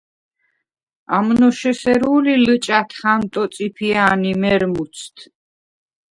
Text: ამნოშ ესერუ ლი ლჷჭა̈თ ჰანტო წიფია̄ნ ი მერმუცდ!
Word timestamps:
ამნოშ 1.17 1.59
ესერუ 1.71 2.13
ლი 2.25 2.35
ლჷჭა̈თ 2.45 2.89
ჰანტო 2.99 3.43
წიფია̄ნ 3.53 4.21
ი 4.31 4.33
მერმუცდ! 4.41 5.15